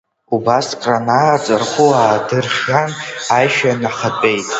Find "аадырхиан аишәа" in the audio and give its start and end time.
1.93-3.69